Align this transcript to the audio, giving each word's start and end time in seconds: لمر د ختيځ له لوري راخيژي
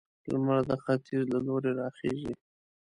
لمر 0.31 0.59
د 0.69 0.71
ختيځ 0.83 1.23
له 1.33 1.39
لوري 1.47 1.71
راخيژي 1.81 2.33